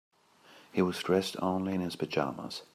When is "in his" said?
1.75-1.95